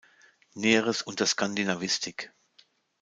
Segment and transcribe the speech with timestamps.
[0.55, 2.31] Näheres unter Skandinavistik